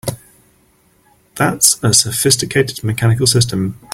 [1.35, 3.79] That's a sophisticated mechanical system!